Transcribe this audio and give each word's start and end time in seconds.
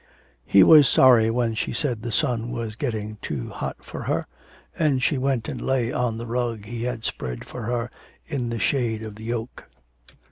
He 0.47 0.63
was 0.63 0.89
sorry 0.89 1.29
when 1.29 1.53
she 1.53 1.73
said 1.73 2.01
the 2.01 2.11
sun 2.11 2.49
was 2.49 2.75
getting 2.75 3.17
too 3.21 3.49
hot 3.51 3.85
for 3.85 4.01
her, 4.01 4.25
and 4.75 5.03
she 5.03 5.19
went 5.19 5.47
and 5.47 5.61
lay 5.61 5.91
on 5.93 6.17
the 6.17 6.25
rug 6.25 6.65
he 6.65 6.81
had 6.85 7.03
spread 7.03 7.45
for 7.45 7.65
her 7.65 7.91
in 8.25 8.49
the 8.49 8.57
shade 8.57 9.03
of 9.03 9.13
the 9.15 9.31
oak. 9.31 9.65